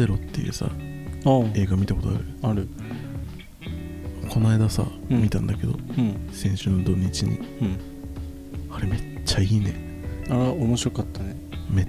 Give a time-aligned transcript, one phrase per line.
[0.00, 2.24] ゼロ」っていうさあ映画見たことある？
[2.42, 2.68] ある。
[4.30, 5.22] この間さ、うん。
[5.22, 6.28] 見たんだけどうん。
[6.32, 7.38] 先週の土日に。
[7.60, 7.78] うん。
[8.70, 9.74] あれめっちゃいいね。
[10.28, 11.36] あれ面白かったね。
[11.68, 11.86] めっ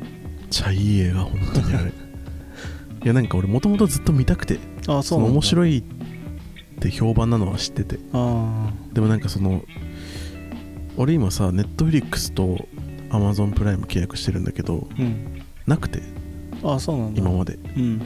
[0.49, 1.91] ちゃいい映画本当にあれ。
[3.03, 5.83] いやなんか俺もともとずっと見たくてあその面い白いっ
[6.79, 7.99] て評判なのは知ってて。
[8.13, 9.63] あでもなんかその
[10.97, 12.67] 俺今さネットフリックスと
[13.09, 15.41] アマゾンプライム契約してるんだけどあうん。
[15.67, 16.01] なくて
[16.63, 17.21] あそうなんだ。
[17.21, 17.53] 今まで。
[17.53, 18.01] うん。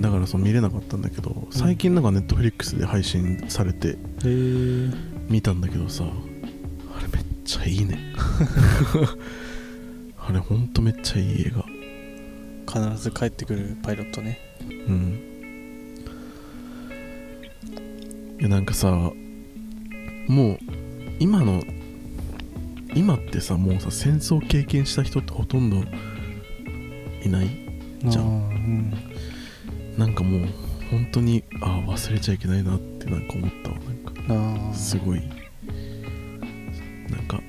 [0.00, 4.90] だからその見れなかったんだけど最近なんかネットフリックスで配信されてへえ
[5.28, 7.98] 見たんだけどさあれめっちゃいいね。
[10.18, 11.64] あれほんとめっちゃいい映画。
[12.90, 14.38] 必ず帰ってくるパイロットね。
[14.88, 15.20] うん。
[18.40, 18.90] いやなんかさ
[20.28, 20.58] もう
[21.18, 21.62] 今の
[22.94, 25.84] 今ってさもうさ戦争経験した人ってほとんど
[27.24, 27.48] いない？
[28.04, 28.24] じゃん。
[28.24, 28.92] うん。
[29.98, 30.48] なんかもう
[30.90, 33.76] 本当にああ忘れちゃいけないなってなんか思ったわ。
[34.28, 35.20] なんかすごい。
[37.10, 37.40] なんか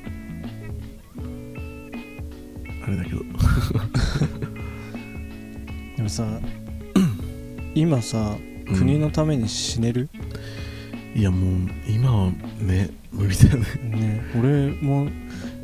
[2.85, 3.23] あれだけど。
[5.97, 6.25] でもさ
[7.75, 10.09] 今さうん国のために死ねる、
[11.16, 13.66] いやもう今はね無理だよね。
[13.83, 15.09] ね俺も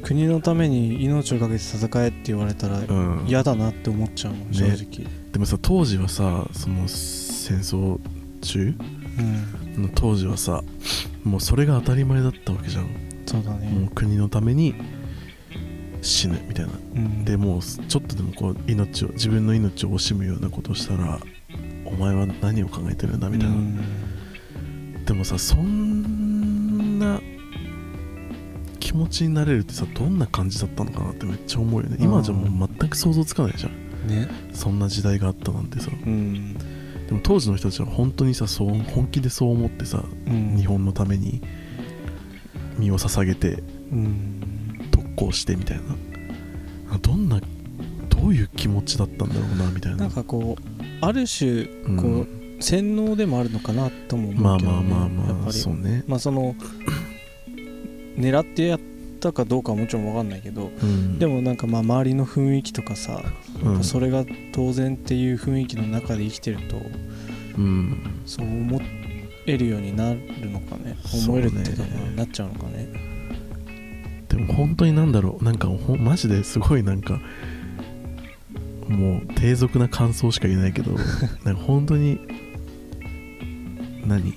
[0.03, 3.25] 国のために命を懸けて戦えって言われたらうん。
[3.27, 7.99] 嫌だなって思っちゃうもん正直、でもさ当時はさその戦争
[8.41, 8.73] 中？
[9.77, 9.83] うん。
[9.83, 10.63] の当時はさ
[11.23, 12.87] もうそれが当たり前だったわけじゃん、
[13.25, 14.73] そうだもうね国のために
[16.01, 16.71] 死ぬみたいな。
[16.95, 17.25] うん。
[17.25, 21.19] でもうちょっとでもこう命を自分の命を惜しむようなことをしたら
[21.85, 25.05] お前は何を考えてるんだみたいな、うん。
[25.05, 27.19] でもさそんな
[28.89, 31.97] 気持ちになれるってさどんな感じだったのかなってめっちゃ思うよね。
[31.99, 34.07] 今じゃもう全く想像つかないじゃん。
[34.07, 34.27] ね。
[34.51, 35.91] そんな時代があったなんてさ。
[35.91, 36.63] うん、で
[37.11, 41.39] も当時の人たちは本当にさそう本気でそう思ってさうん、日本のために
[42.79, 43.61] 身を捧げて
[43.91, 44.89] うん。
[44.89, 46.97] 特攻してみたいな。
[46.97, 47.39] どんな
[48.09, 49.97] どういう気持ちだったんだろうなみたいな。
[49.99, 51.97] なんかこうある種うん。
[51.97, 52.25] こ
[52.57, 55.53] う、洗脳でもあるのかなともまあ思うけど、ね、まあまあまあやっぱり。
[55.53, 56.03] そうね。
[56.07, 56.55] まあその
[58.19, 58.79] 狙ってやっ
[59.19, 61.19] たかどうかはもちろん分かんないけどうん。
[61.19, 63.23] でもなんかまあ周りの雰囲気とかさ、
[63.63, 63.83] うん。
[63.83, 66.77] それが当然っていう雰囲気の中で生きてると
[67.57, 68.21] うん。
[68.25, 68.81] そう思
[69.45, 70.19] えるようになる
[70.51, 70.97] のかね。
[71.27, 72.87] 思えるっていうかまあなっちゃうのかね。
[74.27, 75.43] でも本当になんだろう。
[75.43, 77.19] なんかほんマジですごいなんか
[78.87, 80.91] もう低俗な感想しか言えないけど
[81.45, 82.19] なんか本当に
[84.05, 84.35] 何？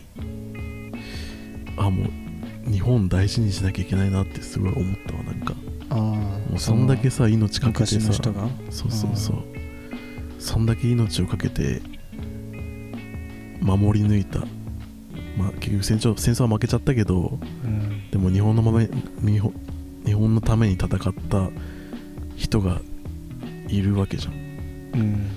[1.77, 2.22] あもう
[2.67, 5.55] 日本大事にしなきゃいけないなってすごい思ったわなんか。
[5.91, 8.13] ああもうそんだけさ命かけてさ。
[8.71, 9.45] そうそうそう。
[10.39, 11.83] そんだけ命をかけて
[13.61, 14.41] 守り抜いた。
[15.37, 18.11] まあ結局戦争戦争は負けちゃったけどうん。
[18.11, 18.89] でも日本のまめ
[19.25, 19.53] 日本
[20.05, 20.89] 日本のために戦っ
[21.29, 21.51] た
[22.37, 22.81] 人が
[23.69, 24.35] いるわけじゃん。
[24.35, 24.37] う
[24.99, 25.31] ん。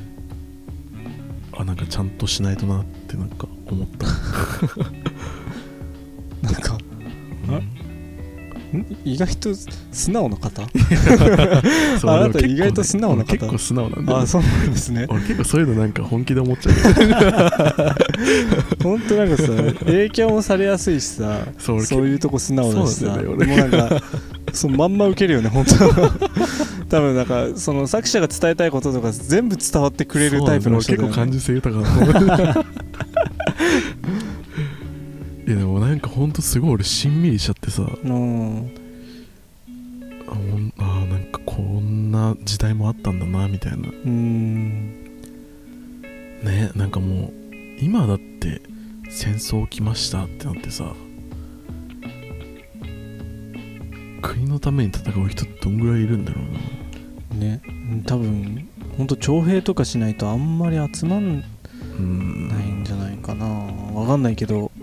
[1.57, 4.07] あなんかちゃんとしないとなってなんか思った、
[6.43, 6.77] なんか
[9.03, 10.61] 意外と素直な方？
[10.63, 10.67] あ
[12.27, 13.37] なた意外と素直な方？
[13.37, 14.23] 結構素直なんだよね。
[14.23, 15.05] あそうなんですね。
[15.09, 16.75] 俺結構そういうのなんか本気で思っちゃう
[18.83, 19.43] 本当なんかさ
[19.85, 24.01] 影響もされやすいしさそういうとこ素直だしさねもうなんか
[24.53, 25.75] そのまんま受けるよね本当。
[26.87, 32.63] 多分なんかその作者が伝えたいこととか全部伝わってくれるタイプの人ね、結構感受性豊かな
[35.95, 37.83] なんかほんとすごい俺しんみりしちゃってさ。
[37.83, 38.69] うん。
[40.27, 43.87] あほんあーなんかこんな時代もあったんだなみたいな。
[43.87, 45.05] うん。
[46.43, 47.33] ねなんかもう
[47.79, 48.61] 今だって
[49.09, 50.93] 戦争来ましたってなってさ。
[54.21, 57.39] 国のために戦う人ってどんぐらいいるんだろうな。
[57.39, 57.61] ね。
[57.65, 58.67] うん多分
[58.97, 61.45] 本当徴兵とかしないとあんまり集まんな
[62.61, 63.45] いんじゃないかな。
[63.93, 64.73] わかんないけど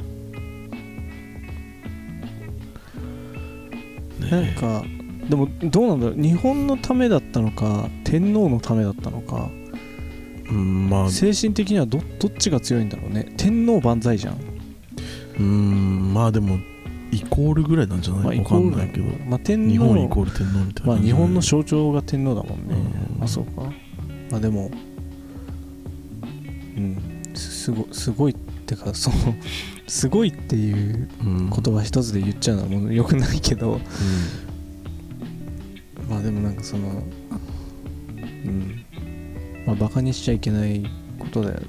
[4.32, 4.84] なんか
[5.29, 6.20] でもどうなんだろう。
[6.20, 9.50] 日本のためだったのか天皇のためだったのか。
[10.49, 11.11] うんまあ。
[11.11, 13.32] 精神的にはどどっちが強いんだろうね。
[13.37, 14.38] 天皇万歳じゃん。
[15.38, 16.58] うんまあでも
[17.11, 19.06] イコールぐらいなんじゃない、まあわかんないけど。
[19.26, 20.93] まあ、天日本イ皇コール天皇みたいな。
[20.94, 22.75] まあ日本の象徴が天皇だもんね、
[23.14, 23.19] うん。
[23.19, 23.62] まあそうか。
[24.31, 24.70] まあでも
[26.76, 26.99] うん。
[27.34, 28.37] すすごすごいっ
[28.77, 29.17] てかその
[29.87, 31.51] すごいっていううん。
[31.51, 33.81] 言葉一つで言っちゃうのはもうよくないけど。
[36.09, 37.03] まあでもなんかその
[38.19, 38.85] うん。
[39.67, 40.85] まあバカにしちゃいけない
[41.19, 41.61] ことだよ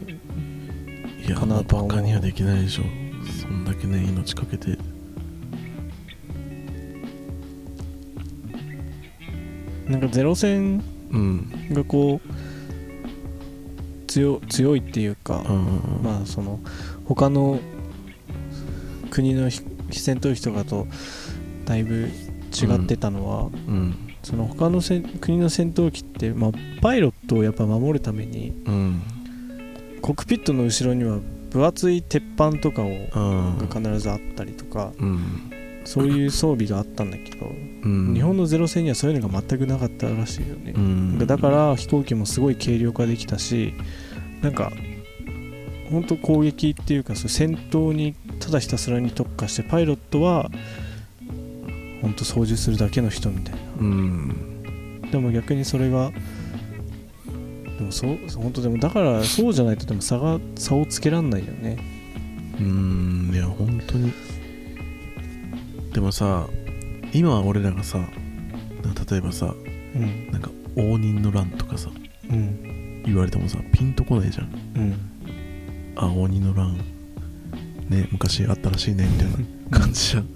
[1.26, 1.96] いやかなまあとは思う。
[1.96, 2.84] バカにはできないでしょ。
[3.42, 4.78] そんだけね命かけて。
[9.88, 11.52] なんかゼロ戦うん。
[11.74, 12.30] がこう
[14.08, 16.00] 強強いっていうか、うん。
[16.04, 16.60] まあその
[17.06, 17.60] 他の
[19.10, 19.62] 国のひ
[19.92, 20.88] 戦闘機とかと
[21.66, 22.10] だいぶ
[22.54, 23.96] 違ってたのは、うん。
[24.24, 24.82] その他の
[25.20, 26.52] 国の戦闘機って、まあ、
[26.82, 29.02] パイロットをやっぱ守るためにうん。
[30.02, 31.20] コックピットの後ろには
[31.50, 33.58] 分厚い鉄板とかをうん。
[33.58, 35.52] が必ずあったりとかうん。
[35.86, 38.14] そういう装備があったんだけど、うん。
[38.14, 40.74] 日本のゼロ戦にはそういうのが全くなかったらしいよね。
[40.74, 41.28] う、ん。
[41.28, 43.74] だから飛行機もすごい軽量化できたし
[44.42, 44.72] なんか
[45.94, 50.50] 本当攻撃っていうか戦闘にただひたすらに特化してパイロットは
[52.02, 53.60] 本当操縦するだけの人みたいな。
[53.80, 55.02] うん。
[55.12, 56.12] でも逆にそれが
[57.78, 61.78] でもそう本当でもだからそうじゃないとでも差が差をつけらんないよね。
[62.60, 64.12] うんいや本当に。
[65.94, 66.48] でもさ
[67.14, 68.00] 今俺らがさ
[69.10, 69.54] 例えばさ
[69.96, 70.32] うん。
[70.32, 71.90] なんか応仁の乱とかさ
[72.30, 73.04] うん。
[73.06, 74.50] 言われてもさピンとこないじゃん。
[74.76, 75.13] うん
[75.96, 76.78] あ応仁の乱
[77.90, 79.28] ね昔あったらしいねみたい
[79.72, 80.28] な感じじゃん。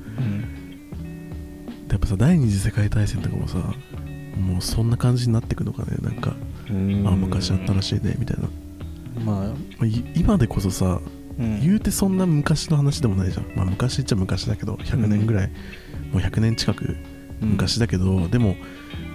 [1.90, 3.58] やっぱさ第二次世界大戦とかもさ
[4.38, 6.36] もうそんな感じになってくのかねなんか、
[6.70, 7.08] うん。
[7.08, 8.50] あ昔あったらしいねみたいな、
[9.24, 11.00] まあ、今でこそさ
[11.40, 11.62] うん。
[11.62, 13.46] 言うてそんな昔の話でもないじゃん。
[13.56, 15.48] まあ昔っちゃ昔だけど100年ぐらい、
[16.12, 16.98] もう100年近く
[17.40, 18.56] 昔だけど、でも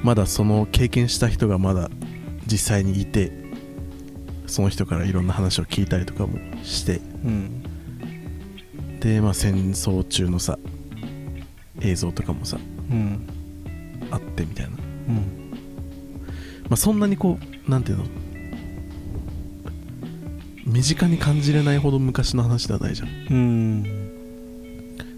[0.04, 1.90] まだその経験した人がまだ
[2.46, 3.32] 実際にいて
[4.52, 6.96] その人からいろんな話を聞いたりとかもして。
[7.25, 7.62] うん。
[9.00, 10.58] でまあ戦争中のさ
[11.81, 12.58] 映像とかもさ
[12.90, 13.26] うん。
[14.10, 14.76] あってみたいな、ま
[15.08, 15.25] うん。
[16.70, 18.04] あ、そんなにこうなんていうの？
[20.66, 23.08] 身近に感じれないほど昔の話ではないじゃん。
[23.08, 23.84] うん。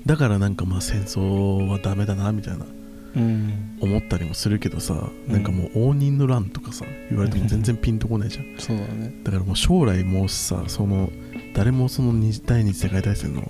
[0.07, 2.65] だからなんかまあ戦争はダメだなみたいな。
[2.65, 2.84] うん
[3.17, 5.33] 思ったりもするけどさ、うん。
[5.33, 8.47] なんかもう応仁の乱とかさ言われても全然ピンとこないじゃん。
[8.59, 9.13] そうだね。
[9.23, 11.11] だからもう将来もしさその
[11.55, 13.43] 誰もその二第二次世界大戦の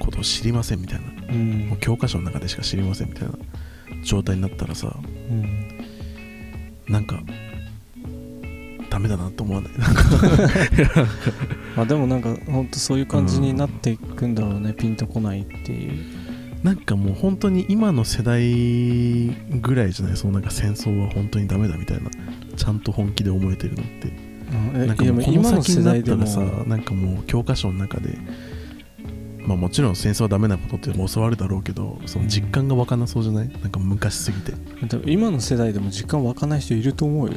[0.00, 1.06] ことを知りませんみたいな。
[1.32, 1.68] うん。
[1.68, 3.34] もう教科書の中でしか知りませんみたいな
[4.04, 4.96] 状態になったらさ
[5.30, 5.44] うん。
[6.88, 7.22] なんか
[8.90, 9.72] ダメだなと思わない？
[11.76, 16.02] まあでもなんかほんとそういう感じになっていくんだろうね、ピンとこないっていう
[16.62, 22.10] なんかもう本当に今の世代ぐらいじゃないそのなんか戦争は本当にダメだみたいな
[22.56, 24.12] ちゃんと本気で思えてるのって。
[24.74, 26.24] えなんかもうこの今の先にな世代でも。
[26.24, 28.18] ったらさなんかもう教科書の中で
[29.46, 33.48] まあもちろん戦争はダメなことって教わるだろうけどその実感が湧かなそうじゃない？
[33.48, 34.52] なんか昔すぎて。
[35.06, 37.34] 今の世代でも実感湧かない人いると思うよ。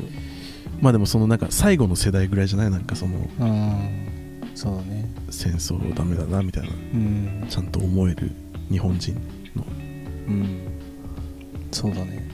[0.82, 2.72] まあでもそのなんか最後の世代ぐらいじゃない？
[2.72, 5.06] なんかそのうんそうだね。
[5.30, 7.46] 戦争ダメだなみたいなうん。
[7.50, 8.32] ちゃんと思える
[8.72, 9.13] 日本人
[9.56, 9.66] の。
[10.28, 10.60] うん。
[11.72, 12.28] そうだね。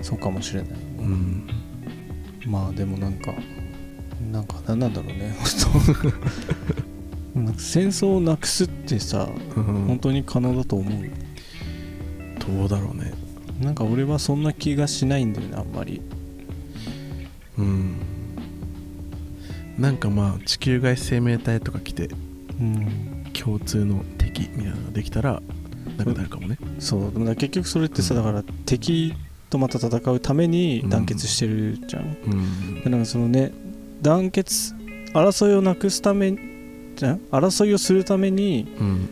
[0.00, 0.70] そうかもしれない。
[0.70, 1.50] ね、うん。
[2.46, 3.34] まあでもなんか
[4.30, 5.34] なんか何なんだろうね。
[7.58, 11.10] 戦争をなくすってさ本当に可能だと思う
[12.58, 13.12] どうだろうね。
[13.60, 16.00] なんか俺はそんな気がしないんだよねあんまり。
[17.58, 17.96] うん。
[19.78, 22.10] なんかまあ地球外生命体とか来て
[22.60, 23.24] うん。
[23.32, 24.02] 共通の
[24.36, 25.42] 敵みたいなのができたら
[25.96, 26.58] なんかなるかもね。
[26.78, 27.12] そう。
[27.12, 29.14] でもだから結局それってさだから敵
[29.48, 32.82] とまた戦うために団結してるじゃん、うん。
[32.82, 33.52] でなんかそのね
[34.02, 34.74] 団結
[35.14, 36.36] 争いをなくすため
[36.96, 37.18] じゃん？
[37.30, 39.08] 争いをするためにうん。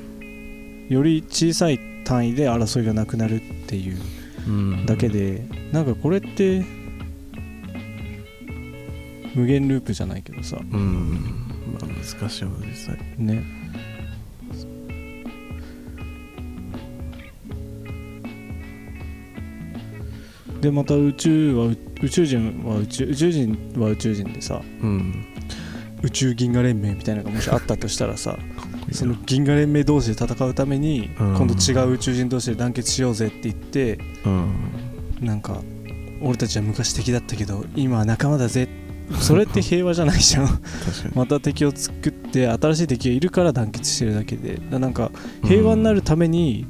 [0.91, 3.99] より小さい単位で争いがなくなるっていう
[4.47, 4.85] うん。
[4.87, 6.63] だけで、なんかこれって
[9.35, 10.59] 無限ループじゃないけどさ。
[10.61, 11.47] うん。
[11.73, 13.43] まあ難しいよね実際ね
[20.65, 21.67] でまた宇宙は
[22.03, 25.27] 宇宙人は宇宙宇宙人は宇宙人でさうん。
[26.03, 28.39] 宇宙銀河連盟みたいなのがもしあったとしたらさ
[28.93, 31.35] その銀河連盟同士で戦うために、うん。
[31.35, 35.27] 今度違う宇宙人同士で団結しようぜって言ってうん。
[35.27, 35.61] なんか
[36.23, 38.67] 俺たちは昔敵だったけど今は仲間だぜ。
[39.21, 40.63] それって平和じゃないじゃん。
[41.15, 44.59] また敵を作って新しい敵がいるから団結してるだけで。
[44.71, 46.67] だなんか平和になるために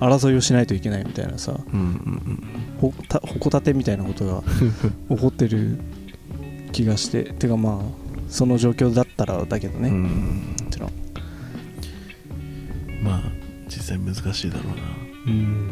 [0.00, 2.42] 争いをしないといけないみたいなさうんうん
[2.80, 4.42] ほた矛盾みたいなことが
[5.14, 5.78] 起こってる
[6.72, 10.02] 気がしててかまあその状況だったらだけどね、うんうん。
[10.64, 10.90] もちろん。
[13.00, 13.22] まあ
[13.68, 14.82] 実際難しいだろうな。
[15.26, 15.68] うん。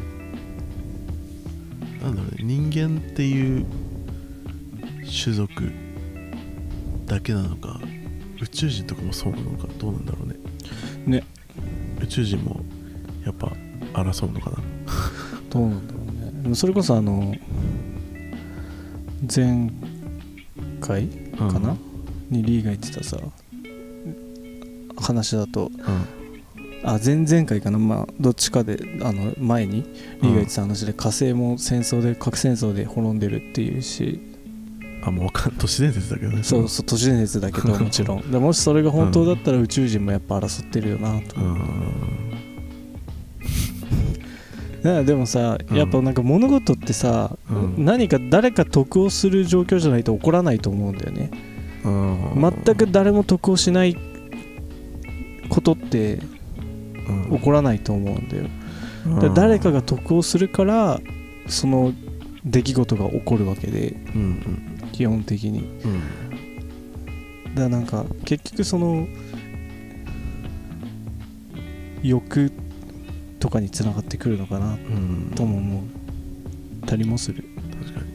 [2.03, 2.45] なんだろうね。
[2.45, 3.67] 人間っていう
[5.25, 5.73] 種族
[7.07, 7.81] だけなのか
[8.41, 10.37] 宇宙人とかもそうなのかどうなんだろうね。
[11.07, 11.25] ね。
[12.01, 12.61] 宇宙人も
[13.25, 13.53] やっぱ
[13.93, 14.59] 争うのかな。
[15.51, 16.43] どうなんだろうね。
[16.43, 17.35] でもそれこそあの
[19.35, 19.71] 前
[20.81, 21.07] 回
[21.37, 21.77] かな、
[22.31, 23.19] にリーが言ってたさ
[24.97, 25.67] 話だと。
[25.67, 25.73] うん。
[26.85, 27.79] あ前々回かな？
[27.79, 29.83] まあどっちかであの前に
[30.21, 34.21] リーが言ってた話で火星も戦争で核戦争で滅んでるっていうし。
[35.05, 36.45] あもうわかん都市伝説だけどね。
[36.45, 38.31] そうそう都市伝説だけどもちろん。
[38.31, 41.59] でもしそれが本当だったら宇宙人もやっぱ争ってるよなとうん
[44.83, 45.77] だからでもさうん。
[45.77, 47.85] やっぱなんか物事ってさ、うん。
[47.85, 51.31] 何か誰か得をする状況じゃないと起こらないと思うんだよね。
[51.85, 52.53] うん。
[52.65, 53.97] 全く誰も得をしない
[55.49, 56.19] ことって
[57.09, 57.39] うん。
[57.39, 58.45] 起こらないと思うんだよ。
[59.07, 59.15] うん。
[59.17, 61.01] だから誰かが得をするから
[61.47, 61.93] その
[62.45, 65.69] 出来事が起こるわけでうん基本的に。
[67.55, 69.07] だからなんか結局その
[72.03, 72.53] 欲
[73.43, 75.33] とかにつながってくるのかなうん。
[75.35, 75.85] とも思っ
[76.87, 77.43] たりもする。
[77.81, 78.13] 確かに。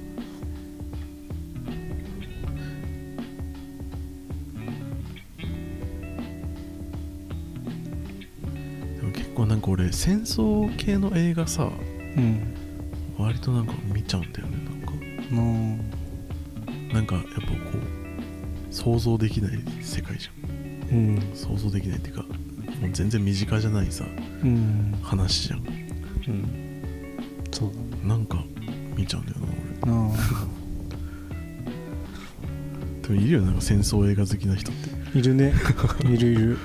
[8.96, 12.54] でも結構なんか俺戦争系の映画さうん
[13.18, 14.58] 割となんか見ちゃうんだよね
[15.32, 15.86] のなん
[16.86, 16.94] か。
[16.94, 17.78] なんかやっぱこ
[18.70, 20.32] う想像できない世界じゃ
[20.92, 21.22] うんん。
[21.36, 22.26] 想像できないっていうか
[22.82, 24.06] もう全然身近じゃないさ
[24.44, 24.98] うん。
[25.02, 25.60] 話じゃん。
[25.60, 27.18] うん。
[27.52, 28.44] そうなんか
[28.96, 29.48] 見ちゃうんだよな
[29.82, 30.18] だなあ。
[33.10, 35.18] 俺でもいるよなんか戦争映画好きな人って。
[35.18, 35.54] いるね。
[36.04, 36.58] いるいる。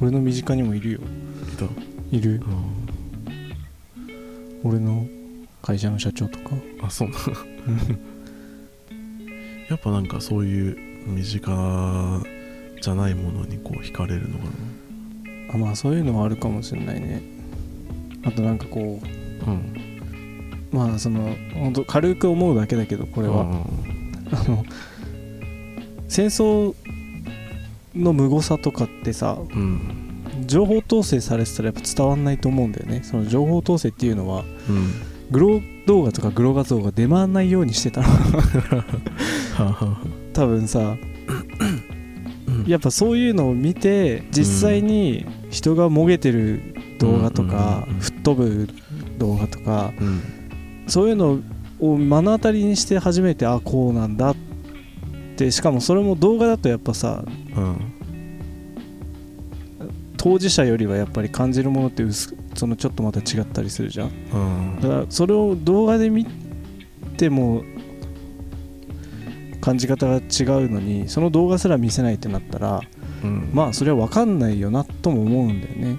[0.00, 1.00] 俺の身近にもいるよ。
[1.00, 2.16] いた。
[2.16, 2.34] いる。
[2.34, 2.76] うん
[4.62, 5.06] 俺の
[5.62, 6.50] 会社の社長とか。
[6.82, 7.14] あそうな
[9.68, 10.76] やっぱなんかそういう
[11.08, 12.22] 身近
[12.80, 14.44] じゃないものにこう惹かれるのか
[15.52, 17.22] あまあそういうのはあるかもしれないね。
[18.24, 19.00] あとなんかこ
[19.46, 19.58] なうん。
[20.72, 24.64] うまあその本当軽く思うだけだけどここれは、あの
[26.08, 26.74] 戦争
[27.94, 30.02] の無誤さとかってさうん。
[30.46, 33.02] 情報統制されてたらやっぱ伝わんないと思うんだよね。
[33.02, 34.92] その情報統制っていうのはうん。
[35.30, 38.08] グロ動画とかグロ画像が出回んないようにしてたの。
[40.32, 40.96] 多分さ
[42.66, 48.68] やっぱそういうのを見て実際に人がもげてる動画とか吹っ飛ぶ
[49.18, 50.84] 動画とかうん。
[50.86, 51.40] そういうの
[51.80, 54.36] を目の当たりにして初めてあこうなんだっ
[55.36, 57.24] てしかもそれも動画だとやっぱさ
[57.56, 57.92] うん。
[60.16, 64.08] 当事者よりはやっぱり感じるものって薄そのちょっとまた違ったりするじゃん。
[64.08, 64.38] う
[64.78, 64.80] ん。
[64.80, 66.26] だからそれを動画で見
[67.16, 67.62] ても
[69.60, 70.22] 感じ方が違う
[70.70, 72.80] のにその動画すら見せないってなったら
[73.26, 73.50] うん。
[73.52, 75.98] まあそれは分かんないよなとも思うんだよね。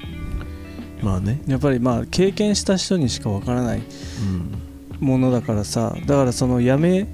[1.01, 1.41] まあね。
[1.47, 3.81] やっぱりまあ経験した人にしか分からない
[5.01, 5.07] うん。
[5.07, 5.95] ものだからさ。
[6.05, 7.07] だからそのやめ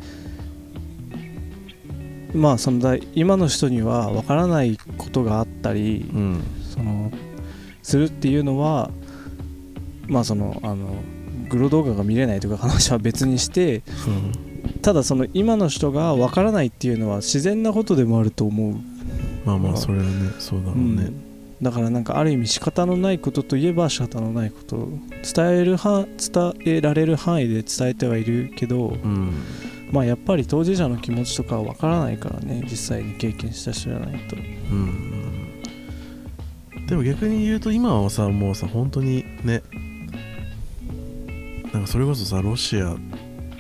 [2.34, 6.44] まあそのだ今の人には分からないことがあったりうん。
[6.74, 7.12] その
[7.82, 8.90] するっていうのは
[10.08, 10.96] まあそのあの
[11.50, 13.84] グロ動画が見れないとか話は別にして
[14.82, 18.76] ただその今の人が分からないっていうのは自然なことでもあると思う、
[19.46, 21.12] まあまあそれはねそうだろうね。
[21.62, 24.76] だからなんかある意味仕方のないことといえば仕方のないこと。
[24.76, 24.90] を
[25.34, 29.32] 伝えるは伝えられる範囲で伝えてはいるけどうん。
[29.92, 34.36] まあやっぱり当事者の気持ちとかは分からないからね実際に経験した人じゃないと。
[34.36, 34.40] う
[34.76, 35.64] ん。
[36.88, 39.62] でも逆に言うと今はさもうさ本当にね
[41.72, 42.96] なんかそれこそさロシア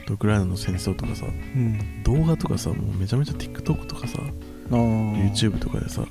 [0.07, 2.03] とウクライナの戦争とかさうん。
[2.03, 4.19] 動画とかさもうめちゃめちゃ TikTok とかさ
[4.69, 6.05] YouTube とかでさ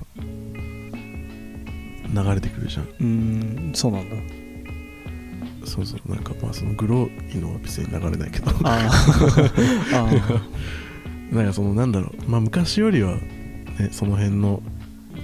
[2.14, 2.88] 流れてくるじゃん。
[3.00, 4.16] うんそうなんだ。
[5.64, 6.10] そうそう。
[6.10, 8.50] なんかまあそのグロいのは別に流れないけど。
[8.64, 9.96] あー。
[11.32, 12.30] あなんかそのなんだろう。
[12.30, 14.62] まあ昔よりはねその辺の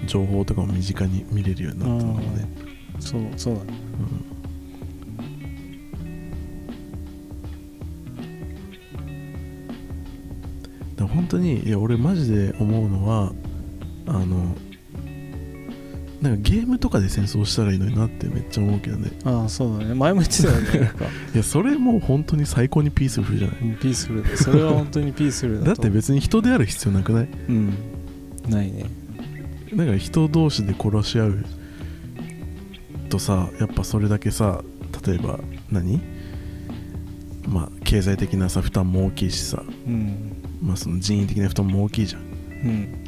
[0.06, 2.48] 情報とかも身近に見れるようになったのかもね、
[2.98, 3.66] そうそうだね。
[4.00, 4.37] うん、
[11.08, 13.32] 本当にいや俺マジで思うのは
[14.06, 14.54] あの
[16.22, 19.12] なんかゲームとかで戦争したらいいのになってめっちゃ思うけどね。
[19.24, 19.94] ああそうだね。
[19.94, 20.90] 前も言ってたよね
[21.32, 23.56] いやそれもう本当に最高にピースフルじゃない。
[23.62, 25.66] うんピースフルだそれは本当にピースフルだと。
[25.66, 27.28] だって別に人である必要なくない？
[27.48, 27.72] うん。
[28.48, 28.86] ないね。
[29.76, 31.44] だから人同士で殺し合う
[33.10, 34.64] とさやっぱそれだけさ
[35.06, 35.38] 例えば
[35.70, 36.00] 何？
[37.46, 39.62] まあ経済的なさ負担も大きいしさ。
[39.86, 42.22] うんまあその人為的な負担も大きいじゃん。
[42.22, 43.04] うん。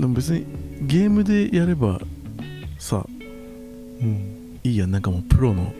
[0.00, 0.44] でも別に
[0.82, 2.00] ゲームでやれば
[2.78, 3.04] さ
[4.00, 5.72] うんいいやんなんかもうプロの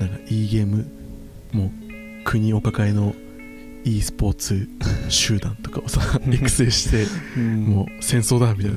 [0.00, 0.86] なんかいいゲーム
[1.52, 1.70] もう
[2.24, 3.14] 国お抱えの
[3.84, 4.68] e スポーツ
[5.08, 7.06] 集団とかをさ 育成して
[7.36, 7.64] うん。
[7.64, 8.72] もう戦争だみたい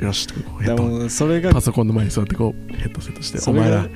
[0.00, 3.86] なよしとヘでッドもそれがパソコンの前に座ってこうヘッドセットしてお前ら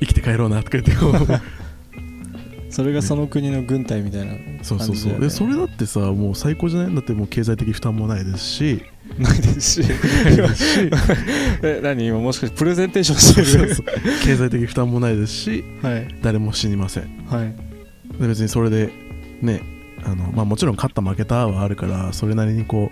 [0.00, 1.40] 生きて帰ろうなとか言ってこう
[2.74, 6.94] それがその国の軍隊みたいなそうそうそう、でそれだってさもう最高じゃない？
[6.94, 8.82] だってもう経済的負担もないですし。
[9.16, 9.88] ないですし。
[11.62, 12.04] え何？
[12.06, 13.76] 今もしかしてプレゼンテーションしてる？
[14.24, 16.08] 経済的負担もないですしはい。
[16.20, 17.24] 誰も死にません。
[17.28, 17.54] はい。
[18.20, 18.90] で別にそれで
[19.40, 19.62] ね
[20.04, 22.90] あの、まあ、もちろん勝った負けたはあるからそれなりにこ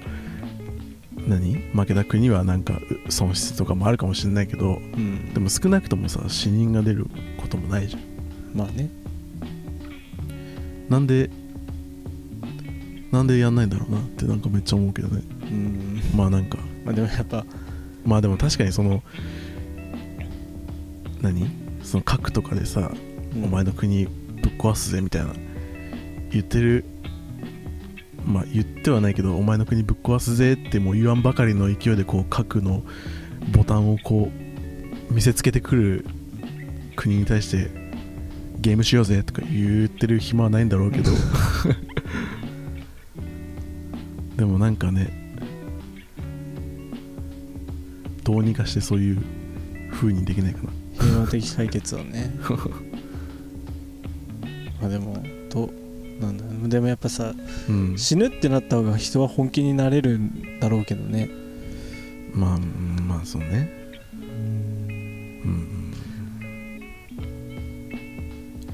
[1.19, 1.57] う何？
[1.75, 2.75] 負けた国はなんか
[3.09, 5.35] う損失とかもあるかもしれないけどうん。
[5.35, 8.03] でも少なくともさ死人が出ることもないじゃん。
[8.55, 8.89] まあね
[10.93, 11.31] なんで
[13.11, 15.23] なんでやんないんだろうなってなんかめっちゃ思うけどね。
[15.43, 16.03] うん。
[16.15, 16.59] まあなんか。
[16.85, 17.47] まあでもやっぱ。
[18.05, 19.03] まあでも確かにその
[21.23, 21.49] 何？
[21.83, 22.91] その核とかでさ、
[23.43, 24.15] お前の国ぶっ
[24.59, 25.33] 壊すぜみたいな
[26.31, 26.85] 言ってる
[28.27, 32.83] まあ言ってはないけどお前の国ぶっ壊すぜってもう言わんばかりの勢いでこう核の
[33.51, 34.31] ボタンをこ
[35.11, 36.07] う見せつけてくる
[36.97, 37.82] 国に対して
[38.63, 41.11] ゲームしようぜとか言ってる暇はないんだろうけど。
[44.39, 45.37] でもなんかね
[48.23, 49.19] どうにかしてそういう
[49.91, 50.71] 風にできないかな。
[51.05, 52.33] 平和的解決はね。
[54.81, 55.21] まあでも
[55.51, 55.71] どう
[56.23, 57.35] なんだでもやっぱさ
[57.69, 57.99] うん。
[57.99, 61.29] 死ぬってなった方が人は本気になれるんだろうけどね。
[62.33, 63.82] まあうんまあそうね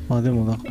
[0.09, 0.55] まあでもな。
[0.55, 0.63] んか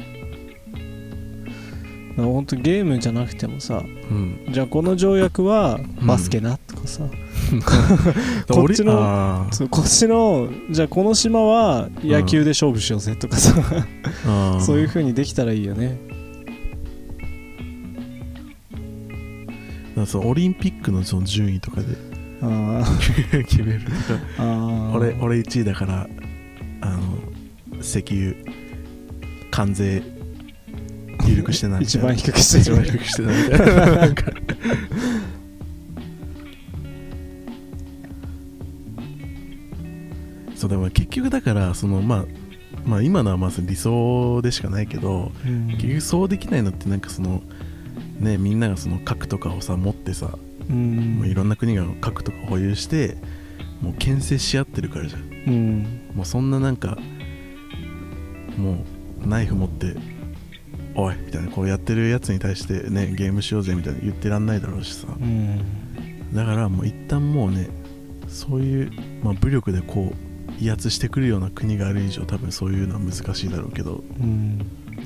[2.23, 4.47] 本当ゲームじゃなくてもさうん。
[4.51, 6.07] じゃあこの条約はうん。
[6.07, 7.07] バスケなとかさ、う
[7.55, 13.53] んこっちのこっちのじゃあこの島は野球で勝負しようぜとかさ、
[14.25, 15.97] あーそういう風にできたらいいよね。
[20.05, 21.87] そうオリンピックのその順位とかで。
[22.41, 22.83] あ
[23.47, 23.91] 決めると
[24.43, 24.91] か。
[24.95, 26.07] 俺俺1位だから
[26.81, 26.99] あの
[27.81, 28.35] 石油
[29.57, 30.03] 関税
[31.27, 32.59] 緩くしてないな番低くして。
[32.59, 34.31] 一番低くしてなみたいななんか
[40.55, 42.25] そうでも結局だからそのまあ
[42.85, 45.69] まあ今のはまあ理想でしかないけどうん。
[45.69, 47.41] 結局そうできないのってなんかその
[48.19, 50.37] ねみんながその核とかをさ持ってさ、
[50.69, 51.15] うん。
[51.15, 53.17] もういろんな国が核とか保有して
[53.81, 55.21] もう牽制し合ってるからじゃん。
[55.21, 56.11] うん。
[56.13, 56.95] もうそんななんか
[58.55, 59.95] もうナイフ持って
[60.95, 65.07] おいみたいなこうやってるやつに対してねゲームしようぜみたいな言ってらんないだろうしさ。
[65.07, 66.33] うん。
[66.33, 67.69] だからもう一旦もうね
[68.27, 68.91] そういう、
[69.23, 74.59] まあ、武力でこう威圧してくるような国がある以上多分そういうのは難しいだろうけどうん。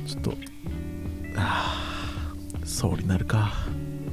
[0.07, 0.33] ちょっと
[1.35, 3.51] ああ総理なるか。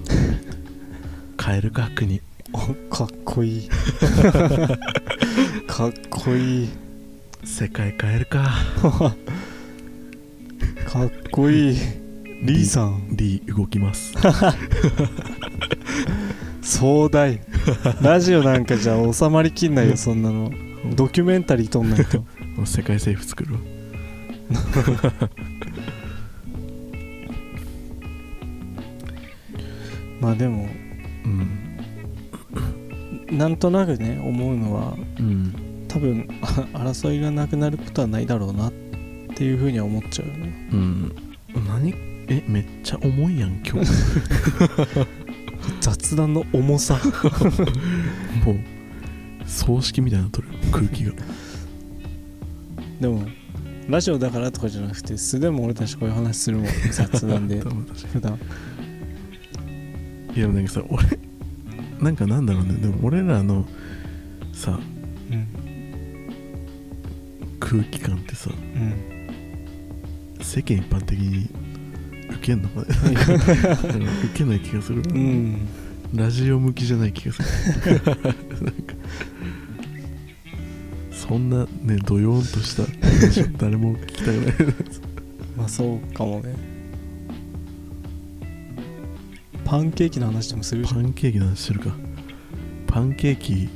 [1.43, 2.21] 変えるか国。
[2.53, 2.59] お
[2.95, 3.69] かっこいい。
[5.67, 6.69] かっこいい。
[7.45, 8.51] 世界変えるか
[10.89, 11.77] かっこいい。
[12.43, 13.09] リーさん。
[13.11, 14.15] D 動きます。
[16.65, 17.39] 壮大。
[18.01, 20.51] ラジオなんかじゃ収まりきんないよそんなの。
[20.97, 22.25] ドキュメンタリー撮んないと。
[22.65, 23.61] 世界政府作るわ。
[30.23, 30.71] まあでも
[31.27, 31.51] うん。
[33.37, 35.53] なんとなくね思うのはうん。
[35.87, 36.47] 多分あ
[36.79, 38.88] 争いがなくなることはないだろうなって
[39.45, 40.69] いうふうには思っちゃうよね。
[40.73, 41.13] うん。
[41.67, 41.95] 何？
[42.31, 43.91] えめっちゃ重いやん今日。
[45.81, 47.01] 雑談の重さ。
[48.45, 48.57] もう
[49.47, 51.13] 葬式みたいになっとる空気が。
[53.01, 53.27] でも
[53.89, 57.61] ラジオだからとかじゃなくて素でも俺たちこういう話するもん雑談で。
[58.13, 58.33] 普段。
[58.35, 58.39] に
[60.37, 61.19] いやでもなんかさ俺
[62.01, 62.75] なんかなんだろうね。
[62.75, 63.67] でも俺らの
[64.53, 64.79] さ
[65.31, 65.47] うん。
[67.59, 69.18] 空気感ってさうん
[70.41, 71.49] 世間一般的に
[72.31, 72.87] 受けんのかね？
[73.05, 75.69] なんか受けない気がする、うん。
[76.15, 77.95] ラジオ向きじゃない気がする。
[78.05, 78.95] なんか
[81.11, 84.55] そんなねドヨーンとした話誰も聞きたくない。
[85.57, 86.55] まあそうかもね。
[89.65, 91.03] パンケーキの話でもするじゃん。
[91.03, 91.95] パンケーキの話するか。
[92.87, 93.69] パンケーキ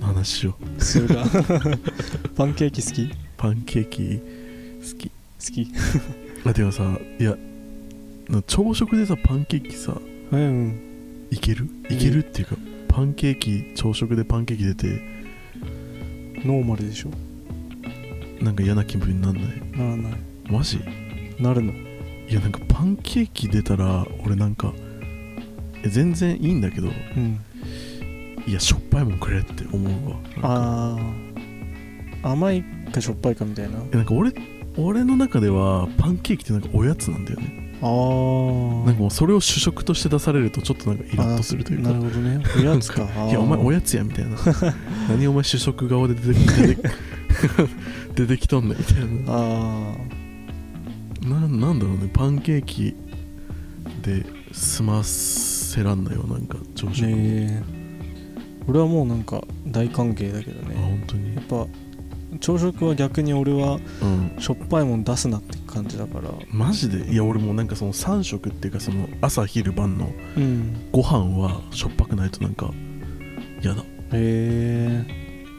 [0.00, 0.84] の話しよう。
[0.84, 1.24] するか。
[2.36, 3.10] パンケーキ好き？
[3.38, 4.20] パンケーキ
[4.86, 5.68] 好き好き。
[6.44, 7.36] あてかさいや
[8.28, 9.96] な朝食でさパンケーキさ
[10.32, 11.68] うんいける？
[11.88, 11.96] うん。
[11.96, 12.56] いけるっていうか
[12.88, 15.00] パンケーキ朝食でパンケーキ出て
[16.44, 17.10] ノーマルでしょ？
[18.42, 19.44] なんか嫌な気分になんない？
[19.72, 20.20] ならない。
[20.48, 20.80] マジ？
[21.38, 21.72] なるの？
[21.72, 24.72] いやなんかパンケーキ出たら俺なんか
[25.84, 27.40] 全然いいんだけどうん。
[28.46, 30.16] いやしょっぱいもんくれって思うわ。
[30.42, 30.98] あ
[32.22, 33.78] あ甘いかしょっぱいかみたいな？
[33.78, 34.32] なんか俺
[34.78, 37.66] 俺の中ではパンケーキってなんかおやつなんだよね。
[37.82, 41.90] ああなんかもうそれを主食として出されるとちょっとなんかイラッとするというか。
[41.90, 42.42] なるほどね。
[42.56, 43.02] おやつか。
[43.28, 44.36] いやお前おややつやみたいな。
[45.08, 46.90] 何お前主食顔で出て出て
[48.14, 48.96] 出てきとんねんみたい
[49.28, 49.94] あ
[51.22, 52.08] なななんだろうね。
[52.12, 52.94] パンケーキ
[54.02, 57.62] で済ませらんないわなんか朝あ食、ねえ
[58.68, 61.34] 俺はもうなんか大歓迎だけどあね本当に。
[61.34, 61.66] やっぱ
[62.38, 64.36] 朝食は逆に俺はうん。
[64.38, 66.30] しょっぱいもん出すなって感じだから。
[66.50, 67.12] マジで？
[67.12, 70.90] いや俺もうなんかその3食っていうかその朝昼晩のうん。
[70.92, 72.70] ご飯はしょっぱくないとなんか
[73.62, 73.78] 嫌だ。
[73.78, 75.04] だかへえ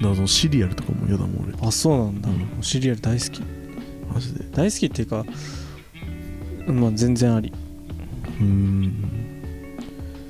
[0.02, 1.68] らそのシリアルとかも嫌だもん俺。
[1.68, 2.48] あそうなんだ、うん。
[2.62, 3.42] シリアル大好き。
[4.14, 4.46] マジで。
[4.52, 5.26] 大好きっていうか
[6.68, 7.52] まあ全然あり。
[8.40, 8.94] うーん。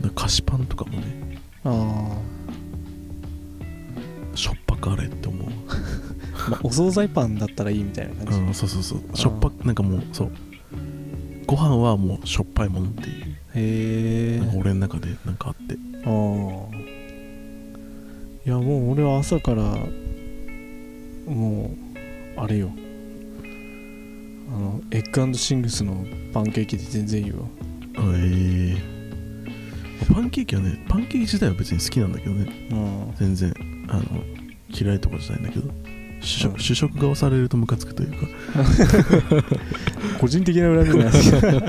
[0.02, 1.40] だから菓子パンとかもね。
[1.64, 2.18] あ
[4.36, 5.48] しょっぱくあれって思う。
[5.48, 5.52] あ、
[6.50, 9.18] まあ、お惣菜パンだったらいいみたいな感うんそうそうそう。
[9.18, 10.32] しょっぱくなんかもうそう。
[11.46, 13.24] ご飯はもうしょっぱいもんっていう。
[13.24, 15.76] じへえ俺の中でなんかあって。
[16.06, 16.12] ああ
[18.46, 19.64] いやもう俺は朝から
[21.26, 21.72] も
[22.36, 22.72] うあれよ。
[24.50, 27.40] あのエッグシングスのパンケーキで全然いいわ
[28.16, 32.70] ええパンケーキはねパンケーキ自体は別に好きなんだけどね。
[32.72, 33.14] うん。
[33.16, 33.54] 全然
[33.90, 34.04] あの
[34.70, 35.70] 嫌いとかじゃないんだけど
[36.22, 38.18] 主食,、うん主食が押されるとムカつくというか。
[40.20, 41.60] 個人的な恨みなんですけど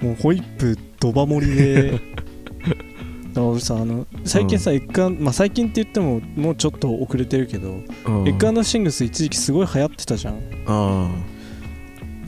[0.02, 2.00] もうホイップドバ盛りでだか
[3.34, 8.28] ら俺さあの最近さ、エッグまあ最近って言ってももうちょっと遅れてるけど、うん。
[8.28, 10.34] エッグシングス一時期すごい流行ってたじゃん。
[10.66, 11.10] あ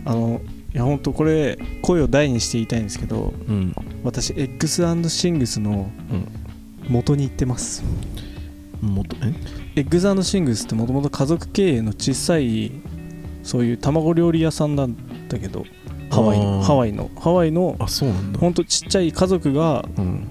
[0.04, 0.14] あ。
[0.14, 0.40] の
[0.72, 3.74] いやほんとこれ声を大にして言いたいんですけどあうん。
[4.04, 5.90] 私エッグスシングスの
[6.88, 7.82] 元に行ってます、
[8.80, 9.32] もっとえ？
[9.80, 12.70] エッグスシングスってもともと家族経営の小さい
[13.42, 15.64] そういう卵料理屋さんなんだけど
[16.10, 18.38] ハワイのハワイのハワイのあそうなんだ。
[18.38, 20.28] ほんとちっちゃい家族がうん。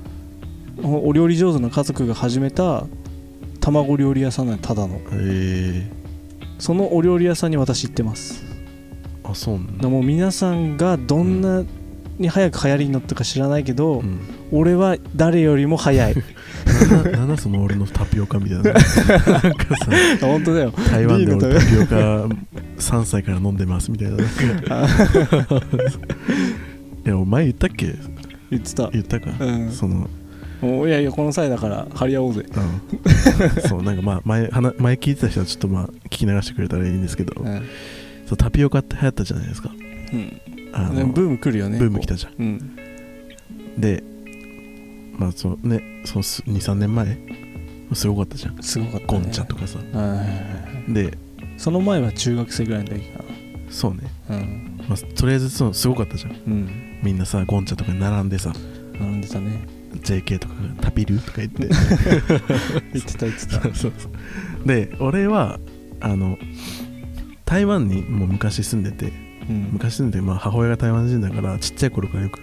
[0.84, 2.86] おお料理上手な家族が始めた
[3.60, 5.02] 卵料理屋さんなのただの。
[5.14, 5.92] ええ。
[6.60, 8.44] そのお料理屋さんに私行ってます。
[9.24, 9.84] あそうなんだ。
[9.84, 11.64] でも皆さんがどんな
[12.20, 14.20] に早く流行りに乗ったか知らないけど、うん。
[14.52, 16.16] 俺は誰よりも早い。
[16.92, 18.64] なんだなんだその俺のタピオカみたいな。
[18.72, 20.74] なんかさ本当だよ。
[20.92, 21.96] 台湾で俺タピオカ
[22.78, 24.18] 3歳から飲んでますみたいな。
[24.18, 24.88] なんか
[27.06, 27.96] いやお前言ったっけ？
[28.52, 28.90] 言ってた。
[28.92, 29.72] 言ったか、うん。
[29.72, 30.10] その。
[30.62, 32.46] いやいやこの際だから張り合おうぜ。
[32.46, 33.62] うん。
[33.70, 37.62] そうなんかまあ前話前聞いてた人はちょっとまあ聞き流してくれたらいいんですけど、うん、
[38.26, 39.72] そうタピオカって流行ったじゃないですか
[40.74, 42.34] あのブーム来るよねブーム来たじゃん。
[42.38, 42.76] うん。
[43.78, 44.04] で
[45.18, 47.18] まあそうねその23年前？
[47.94, 48.62] すごかったじゃん。
[48.62, 49.80] すごかった、ね、ゴンチャとかさ。
[50.88, 51.18] で
[51.58, 53.24] その前は中学生ぐらいの時か
[53.70, 54.86] そうね、なうん。
[54.90, 56.32] まあ、とりあえずそうすごかったじゃん。
[56.32, 57.00] うん。
[57.04, 58.54] みんなさゴンチャとかに並んでさ
[59.00, 59.68] 並んでたね。
[59.94, 61.68] JK とかがタピルとか言って。
[62.94, 63.62] 言ってた言ってた。
[63.62, 63.94] そうそう。
[64.68, 65.60] で俺は
[66.00, 66.38] あの
[67.46, 69.12] 台湾にもう昔住んでて
[69.50, 69.70] うん。
[69.74, 72.40] 昔住んでて、まあ、母親が台湾人だからちっちゃい頃からよく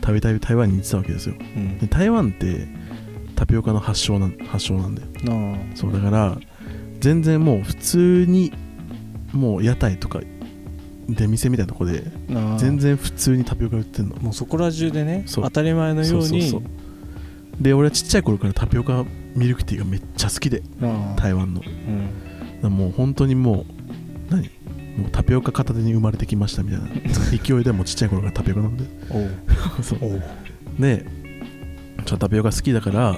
[0.00, 1.34] たびたび台湾に行ってたわけですよ。
[1.38, 1.78] うん。
[1.78, 2.68] で台湾って
[3.34, 5.08] タピオカの発祥なん発祥なんだよ。
[5.74, 6.38] そうだから
[7.00, 8.52] 全然もう普通に
[9.32, 10.20] もう屋台とか
[11.08, 12.04] 出店みたいなとこで
[12.58, 14.16] 全然普通にタピオカ売ってんの。
[14.16, 16.42] もうそこら中でね当たり前のように。
[16.42, 20.62] そうそうで俺はちっちゃい頃からタピオカミルクティーがめっちゃ好きで
[21.16, 21.62] 台湾の。
[21.62, 22.62] うん。
[22.62, 23.66] らもう本当にも
[24.30, 24.50] う何？
[24.96, 26.88] もうタピオカ片手に生まれてきましたみたいな。
[27.36, 28.84] 勢いでもうちっちゃい頃からタピオカ飲んで。
[29.82, 30.22] そう。
[30.78, 31.04] で
[32.04, 33.16] ちょタピオカ好きだから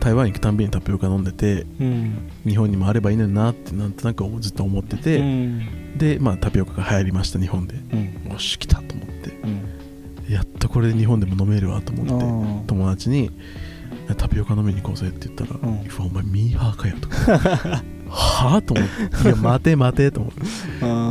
[0.00, 2.12] 台湾行くたんびにタピオカ飲んでてうん。
[2.46, 5.62] 日本にもあればいいのになってなんとなくずっと思ってて、うん。
[5.96, 7.74] でまあタピオカが流行りました日本で。
[7.92, 8.32] うん。
[8.32, 9.30] よし来たと思って。
[9.44, 10.32] うん。
[10.32, 12.64] やっとこれで日本でも飲めるわとあ思ってー。
[12.66, 13.30] 友達に
[14.16, 16.06] 「タピオカ飲みに行こうぜ」って言ったら「うん。
[16.06, 20.40] お前ミーハーかよ」とか「はあ?」と思って「いや待て待て」と思って。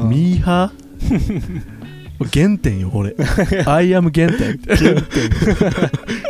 [0.07, 1.61] ミーハー？
[2.31, 3.15] 原点よ俺
[3.65, 4.59] I am 原点。
[4.67, 5.01] 原点。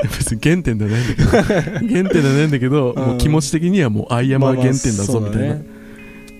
[0.03, 1.29] 別に原点ではないんだけど。
[1.29, 1.49] 原
[1.85, 3.05] 点ではないんだけど、うん。
[3.07, 5.55] もう気持ち的にはもう I am まあまあ原点だぞみたいな、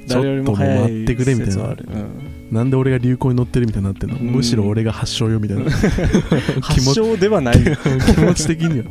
[0.07, 1.75] ちょっともう待ってくれみたいな。
[2.49, 4.27] なんで俺が流行に乗ってるみたいになってんの、うん。
[4.27, 5.65] むしろ俺が発祥よみたいな。
[5.65, 5.71] 気
[6.61, 7.55] 発持ち祥ではない。
[7.55, 8.85] 気持ち的には。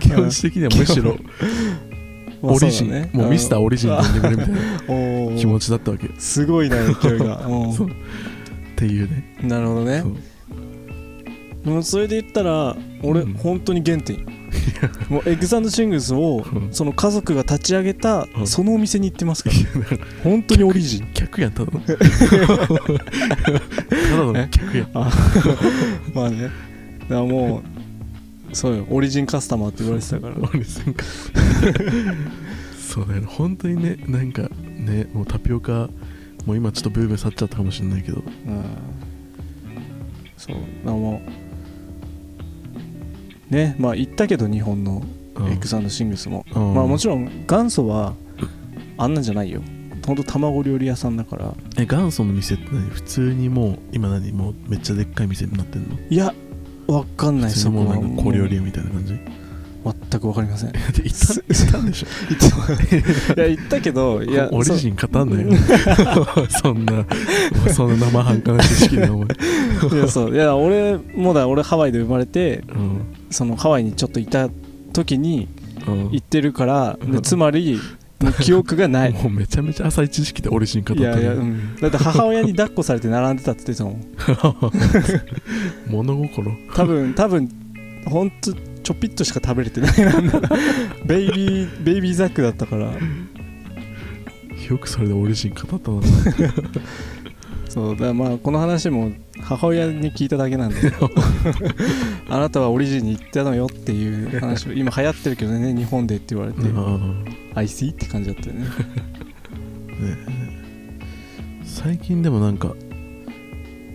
[0.00, 1.10] 気持ち的にはむしろ。
[1.12, 1.20] まあ
[2.52, 6.06] オリジン、もうミスターオリジン呼んでくれみたいな 気持ちだったわけ。
[6.06, 7.46] っすごいな勢いが。
[7.46, 7.72] うん。
[7.74, 7.90] そう。
[8.76, 9.36] ていうね。
[9.42, 10.04] なるほどね。
[11.64, 13.34] でもそれで言ったら俺、うん。
[13.34, 14.24] 本当に原点。
[15.08, 16.68] もうエグザンドシングスをうん。
[16.72, 18.46] その家族が立ち上げたうん。
[18.46, 19.56] そのお店に行ってますから。
[20.22, 21.08] 本当にオリジン。
[21.14, 21.80] 客やんただの。
[21.80, 21.98] ただ
[24.24, 24.88] の客やん。
[24.94, 25.10] あ
[26.14, 26.42] まあね。
[26.42, 26.52] だか
[27.08, 27.75] らもう
[28.52, 28.86] そうよ。
[28.90, 30.34] オリジンカスタマーって言われてたから。
[30.36, 31.04] 俺なんか
[32.78, 33.26] そうだよね。
[33.26, 35.88] 本当にねなんかねもうタピオカ
[36.46, 38.22] もう今ちょっとブーム去っちゃったかもしれないけど。
[38.46, 38.64] うん。
[40.36, 40.56] そう。
[40.56, 41.20] だからも
[43.50, 45.02] うねまあ行ったけど日本の
[45.34, 45.52] うん。
[45.52, 46.74] エグザンドシングスも、うん。
[46.74, 48.14] まあもちろん元祖は
[48.96, 49.60] あんなんじゃないよ。
[50.06, 51.52] ほんと卵料理屋さんだから。
[51.76, 52.88] え元祖の店って何？
[52.88, 54.32] 普通にもう今何？
[54.32, 55.98] もうめっちゃでっかい店になってんの？
[56.08, 56.32] いや
[56.86, 57.50] わかんない。
[57.50, 57.96] そこは。
[57.96, 59.14] にもう小料理屋みたいな感じ？
[59.14, 59.20] で
[60.10, 60.70] 全くわかりません。
[60.70, 61.78] 行った？
[61.78, 61.86] ん。
[61.86, 62.06] でしょ？
[63.36, 65.50] いや行ったけどいやオリジン語んなよ。
[66.62, 67.06] そんな
[67.72, 69.26] そんな生半可な知識でお前。
[69.26, 70.34] いやそう。
[70.34, 73.00] いや俺もだ俺ハワイで生まれてうん。
[73.30, 74.48] そのハワイにちょっといた
[74.92, 75.46] 時に
[75.86, 76.10] うん。
[76.10, 77.12] 行ってるからうん。
[77.12, 77.78] でつまり
[78.20, 79.12] もう記憶がない。
[79.12, 84.04] もうめちゃめちゃ浅い知識でオリジン語ったいやいや、うのん、だって母親に抱っこされて並んでたって言ってたもん。
[85.90, 86.52] 物心。
[86.74, 87.48] 多分多分
[88.06, 90.00] ほんとちょぴっとしか食べれてない。
[90.00, 90.40] なんだ
[91.04, 92.92] ベイビーベイビーザックだったから。
[94.70, 96.00] よくそれでオリジン語ったな
[97.68, 99.12] そうだまあこの話も
[99.48, 100.76] 母親に聞いただけなんで。
[102.28, 106.60] あなたはオリジンに行ったのよっていう話を今流行ってるけどね日本でって言われて。
[106.68, 108.62] うん「I see」って感じだったよね。
[108.66, 108.68] ね
[111.64, 112.74] 最近でもなんか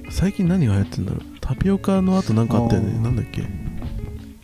[0.10, 1.22] 最近何が流行ってんだろう。
[1.42, 2.98] タピオカの後なんかあったよね。
[3.04, 3.44] なんだっけ？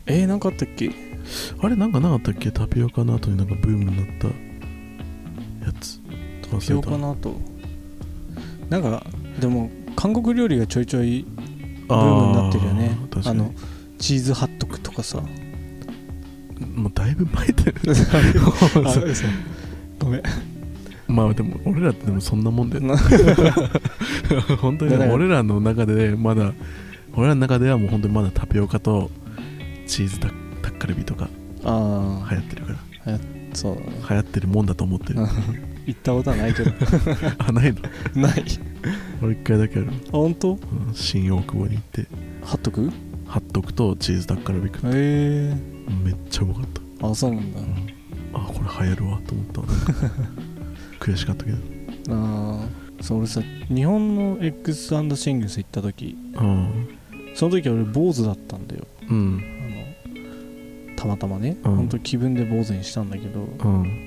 [0.08, 0.92] えー、なんかあったっけ？
[1.62, 2.52] あれなんかなかったっけ？
[2.52, 4.34] タピオカの後になんかブームになったや
[5.80, 6.02] つ。
[6.52, 7.40] タピオカの後。
[8.70, 9.06] なんか
[9.40, 12.96] でも韓国料理がちょいちょいブブームになってるよね。
[13.26, 13.52] あの
[13.98, 15.24] チーズハットクとかさ。
[16.76, 17.74] もうだいぶ前だよ
[20.00, 20.24] ごめん。
[21.08, 22.98] まあでも俺らってでもそんなもんだよな
[24.62, 26.54] 本当に俺らの中でまだ
[27.16, 29.10] 俺らの中ではもう本当にまだタピオカと
[29.88, 31.28] チーズタッカルビとか
[31.64, 32.74] あ流行ってるか
[33.06, 33.16] ら。
[33.16, 33.20] あ
[33.54, 33.76] そう。
[33.78, 35.22] だね流行ってるもんだと思ってる。
[35.22, 35.30] う ん
[35.88, 36.72] 行ったことはないけど。
[37.40, 38.22] あないの？
[38.22, 38.44] ない。
[39.24, 40.52] 俺一回だけある、あ本当？
[40.54, 42.06] うん新大久保に行って。
[42.44, 42.92] 貼っとく？
[43.26, 44.88] ハットクとチーズタッカルビ食って。
[44.88, 45.56] へえ。
[46.04, 46.64] めっちゃうまかっ
[47.00, 47.08] た。
[47.10, 47.60] あそうなんだ。
[48.34, 49.62] あこれ流行るわと思った
[51.06, 51.58] 悔しかったけど。
[52.10, 56.18] あーそう俺さ日本の X& シングス行った時。
[56.36, 56.88] うん。
[57.36, 58.86] その時俺坊主だったんだよ。
[59.10, 59.42] うん。
[60.86, 61.76] あのたまたまね、うん。
[61.76, 63.42] ほんと気分で坊主にしたんだけど。
[63.42, 64.07] うん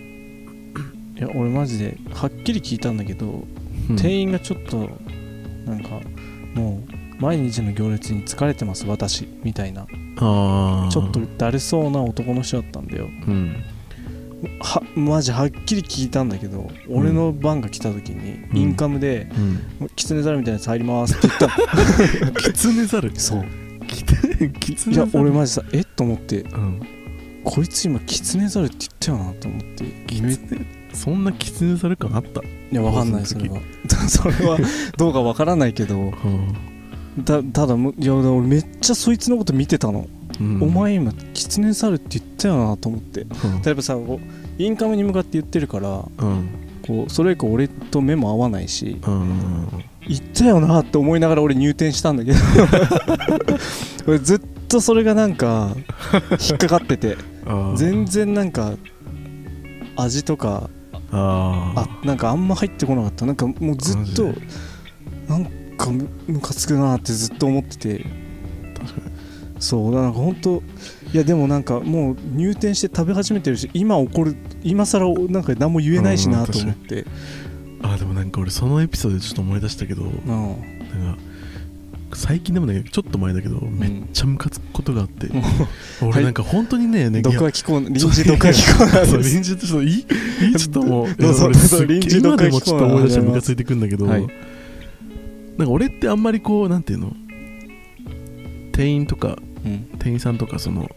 [1.20, 3.44] いや俺マジではっきり聞いたんだけど、
[3.88, 4.88] 店員がちょっと
[5.66, 5.90] なんか
[6.54, 9.87] もう毎日の行列に疲れてます私みたいな。
[9.87, 13.04] ちょっとだるそうな男の人だったんだよ。
[13.04, 13.54] うん。
[14.61, 18.56] はマジはっきり聞いたんだけど、俺の番が来た時にうん。
[18.56, 19.28] インカムで
[19.80, 22.33] うん「キツネザルみたいなやつ入ります」って言ったの。
[22.40, 23.12] キツネザル？
[23.14, 23.44] そう。
[23.87, 25.11] キツネいザル？
[25.12, 25.80] や俺マジさえ？
[25.80, 26.40] っと思って。
[26.40, 26.80] うん。
[27.44, 29.85] こいつ今キツネザルって言ったよなと思って
[30.92, 32.40] そんなキツネザル感あった。
[32.40, 33.61] いやわかんないそれは。
[34.09, 34.59] それは
[34.96, 35.98] どうかわからないけど。
[35.98, 36.14] うん
[37.24, 40.07] たただむいや俺めっちゃそいつのこと見てたの、
[40.40, 40.62] うん。
[40.62, 43.22] お前今キツネザルって言ったよなと思って。
[43.22, 43.62] うん。
[43.62, 46.48] 例えばさこうインカムに向かって言ってるからうん。
[46.87, 49.68] こうそれ以降俺と目も合わないしうん。
[50.07, 52.38] 言ったよなって思いながら俺入店したんだけど。
[54.07, 55.76] 俺ずっとそれがなんか
[56.48, 57.16] 引っかかってて。
[57.76, 58.74] 全然なんか
[59.96, 60.70] 味とか
[61.12, 63.26] ああなんかあんま入ってこなかった。
[63.26, 64.32] なんかもうずっと
[65.28, 65.44] なん
[65.76, 68.06] かむムカつくなってずっと思ってて。
[69.58, 70.62] そうだから本当
[71.12, 77.04] いやでもなんかもう入店して食べ始めてるし今怒る今更なんか何も言えないしなと思って。
[77.82, 80.10] あでもなんか俺そのエピソードでちょっと思い出したけどうん。
[80.10, 81.22] なんか
[82.12, 85.28] 最近でもないけどちょっと前だけどめっちゃムカつくことがあって、
[86.02, 89.30] 俺なんか本当にねね毒いやは気候臨時毒は気候なです。
[89.32, 90.06] 臨時ちょっといい？
[90.48, 90.54] いい？
[90.58, 91.06] ちょっともう
[91.86, 94.26] 臨時今でもちょっと思い出してムカついてくんだけど、はい。
[95.56, 97.12] なんか俺ってあんまりこうなんていうの？
[98.72, 99.86] 店員とかうん。
[99.98, 100.90] 店員さんとかその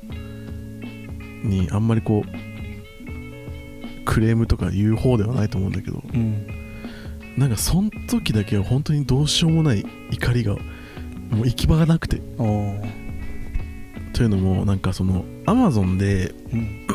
[1.44, 6.48] にあんまりこうクレームとか言う方ではないと思うんだけどうん。
[7.38, 10.56] なんかその時だけは本当にどうしようもない怒りが
[11.32, 12.22] もう行き場がなくて。
[14.14, 16.88] というのもなんかそのアマゾンでうん。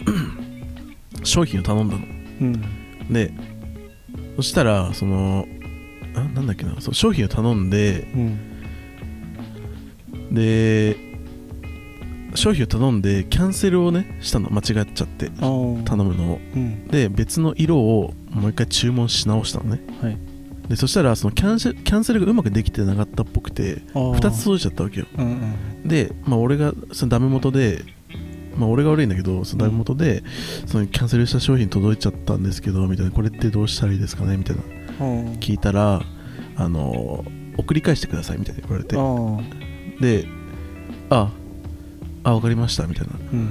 [1.25, 2.03] 商品を頼んだの。
[2.41, 3.13] うん。
[3.13, 3.33] で
[4.37, 5.47] そしたらその
[6.15, 6.81] あなんだっけな。
[6.81, 8.39] そう商品を頼んでうん。
[10.33, 10.97] で
[12.35, 14.51] 商品を頼んでキャンセルをねしたの。
[14.51, 15.31] 間違っちゃって。
[15.41, 16.41] 頼むのを。
[16.55, 16.87] うん。
[16.87, 19.81] で別の色をもう一回注文し直したのね。
[20.01, 20.19] はい
[20.69, 25.07] でそしたらそのキャンセルキャンセルがうまくできてなかったっぽくて2 2つ届いちゃったわけよ。
[25.17, 25.27] うん
[25.83, 25.89] うん。
[25.89, 27.83] で、まあ、俺がそのダメ元で、
[28.57, 30.23] まあ、俺が悪いんだけどそのダメ元で、
[30.67, 33.13] そのキャンセルした商品届いちゃったんですけどみたいな。
[33.13, 34.37] これってどうしたらいいですかね？
[34.37, 35.07] みたいな。
[35.07, 35.27] うん。
[35.37, 36.03] 聞いたら
[36.57, 37.25] あの
[37.57, 38.97] 送り返してくださいみたいな言われて。
[40.01, 40.29] で
[41.11, 41.31] あ
[42.25, 43.15] あ分かりましたみたいな。
[43.15, 43.49] っうん。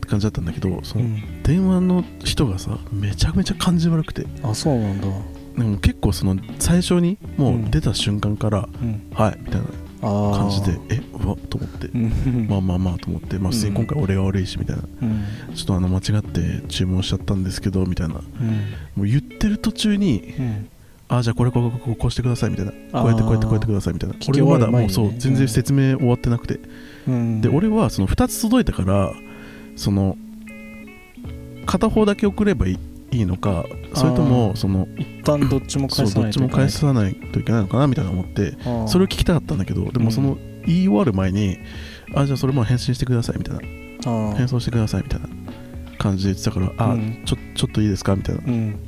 [0.00, 1.42] て感じだったんだけどそうのん。
[1.44, 4.26] 電話の人がさめちゃめちゃ感じ悪くて。
[4.42, 5.06] あそうなんだ
[5.58, 9.10] でも結構その最初にもううん出た瞬間から、うん。
[9.12, 9.66] はいみたいな
[10.00, 11.88] 感じでえうわと思って。
[11.88, 12.46] うん。
[12.48, 15.24] まあまあまあと思って、まあ、普通に今回俺が悪いしみたいな、うん。
[15.54, 18.14] ちょっとあの間違って注文しちゃったんですけどみたいな。
[18.14, 18.20] も
[18.98, 19.04] うん。
[19.04, 20.68] う言ってる途中にうん。
[21.10, 22.70] あじゃあこれこうこうこうこうしてくださいみたいな。
[22.70, 24.16] こうやってこうやってこうやってくださいみたいな。
[24.28, 26.60] 俺まだもうそう全然説明終わってなくて、
[27.08, 27.40] うん。
[27.40, 29.12] で俺はその2つ届いたから
[29.74, 30.16] その
[31.66, 32.78] 片方だけ送ればいい
[33.10, 34.56] いいのかそれとあもー。
[34.56, 38.52] その一旦どっちもそうどっちも返さないといけないのかなみたいな思って
[38.86, 41.58] それを聞きたかったんだけどでもその言い終わる前に
[42.14, 43.60] あじゃあそれもう返信してくださいみたいな。
[44.06, 45.28] あ返送してくださいみたいな
[45.98, 47.22] 感じで言ってたからあ、うん。
[47.24, 48.42] ちょちょっといいですかみたいな。
[48.46, 48.78] うん。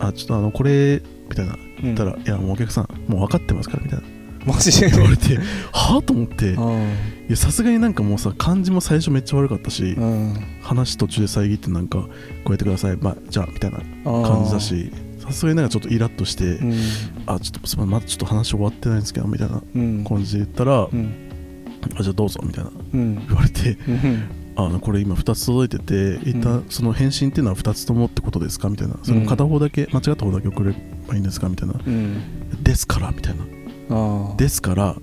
[0.00, 4.06] あちょっとあのこれみたいな言言ったら、いやもうお客さんもう分かってますからみたいな
[4.46, 4.90] マジで。
[4.90, 5.36] 言われて
[5.72, 6.52] はあと思って。
[6.52, 6.86] いあ
[7.28, 9.96] やさすがになんかもうさ漢字も最初めっちゃ悪かったし、
[10.62, 12.08] 話途中で遮ってなんかこ
[12.46, 12.96] うやってください。
[12.96, 16.74] まあじゃあみたいな感感じだしさすがになんかちょっとイラッとして、うん。
[17.26, 20.04] あちょっとすみませんまだちょっと話終わってないんですけどみたいなうん。
[20.04, 21.14] 感じで言ったら、うん。
[21.98, 23.26] あじゃあどうぞみたいなうん。
[23.26, 24.30] 言われてうん。
[24.58, 28.68] あのこれ今2つ届いてて一旦その返信っていうのは2つともってことですか？
[28.70, 28.96] みたいな。
[29.02, 30.74] その片方だけ間違った方だけ送れ
[31.08, 31.48] ばいいんですか？
[31.48, 31.74] みたいな。
[31.74, 32.62] うん。
[32.62, 33.44] ですからみたいな
[34.36, 34.96] ですから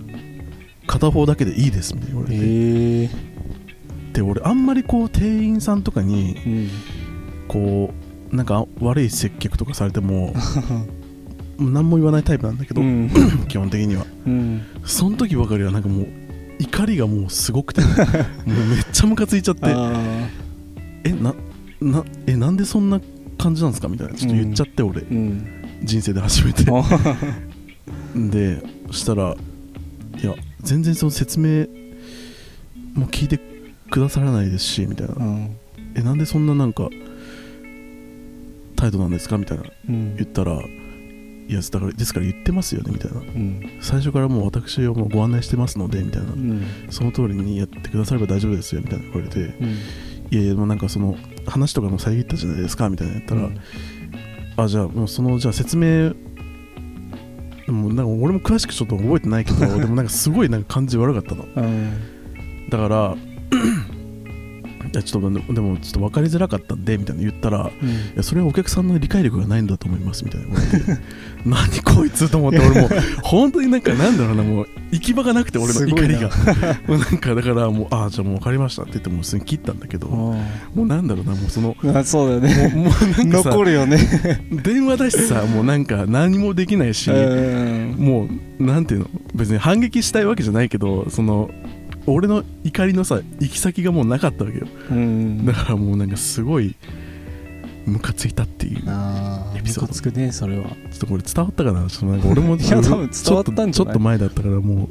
[0.87, 3.09] 片方だけでいいですみたいな言われて、へえ
[4.13, 6.69] で俺あんまりこう店員さんとかにうん。
[7.47, 7.93] こ
[8.31, 10.33] うなんか悪い接客とかされても
[11.59, 13.09] 何も言わないタイプなんだけど、うん。
[13.47, 14.05] 基本的には。
[14.25, 14.61] うん。
[14.83, 16.07] その時ばかりはなんかもう
[16.59, 20.29] 怒りがもうすごくて もうめっちゃムカついちゃってあ
[21.03, 21.35] えな
[21.81, 22.99] なえなんでそんな
[23.37, 25.01] 感じなんですかみたいなちょっと言っちゃって、俺。
[25.01, 25.45] ーうん。
[25.83, 26.65] 人生で初めて。
[26.71, 26.83] あ
[28.15, 29.35] でそしたら
[30.21, 31.67] いや全然その説明
[32.93, 33.39] も聞いて
[33.89, 35.57] くださらないですしみたいな、うん。
[35.95, 36.89] えなんでそんななんか
[38.75, 39.37] 態度なんですか？
[39.37, 39.63] みたいな。
[39.89, 40.15] うん。
[40.15, 43.19] 言ったらいやだからですから言ってますよねみたいな。
[43.19, 43.77] うん。
[43.81, 46.31] 最初からもう私をもうご案内してますのでみたいな。
[46.31, 46.65] うん。
[46.89, 49.69] その通りにやってくだされば大丈夫ですよみたいな言われてうん。
[50.31, 53.49] いやいやもうなんかその話とかも遮ったじゃないですかみたいな言ったら、
[54.57, 56.13] あじゃあもうそのじゃあ説明
[57.73, 61.45] もうなんか俺も詳しくちょっと覚えてないけどでもなんかすごいなんか感じ悪かったの。
[61.55, 62.69] うん。
[62.69, 63.15] だから
[64.93, 67.89] いやちょっとでもちょっと分かりづらかったんでみたいな言ったらうん。
[67.89, 70.47] いやそれはお客さんの理解力がないんだと思いますみたいな。
[71.45, 72.89] 何こいつと思って俺もう
[73.21, 76.29] 本当になんかなんだろうなもう行き場がなくて俺の怒りが。
[76.87, 82.73] もうなんかだからもうああじゃあもう分かりましたって言ってもう普通に切ったんだけどもあうなんだろうなもうそのーあそうだよね。
[82.75, 83.97] もうなんかさ残るよね。
[84.51, 87.95] 電話だしさもうなんか何もできないしうん。
[87.97, 88.27] も
[88.59, 91.49] うなんていうの別に反撃したいわけじゃないけどその
[92.05, 94.67] 俺の怒りのさ行き先がもうなかったわけよ。
[94.91, 95.45] うん。
[95.45, 96.75] だからもうなんかすごい
[97.85, 99.81] ムカついたっていうエピソード。
[99.83, 100.63] ムカつくねそれは。
[100.63, 101.87] ちょっとこれ伝わったかな？
[101.87, 103.43] ちょっとなんか俺も ちょっとちょっ
[103.93, 104.89] と前だったからも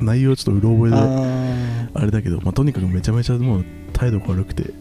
[0.00, 4.72] う内容ちょっとうろ覚えでああれだけど、まあ、とにかくめちゃめちゃもう態度が悪くて。